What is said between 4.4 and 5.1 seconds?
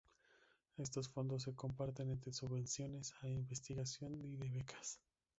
becas.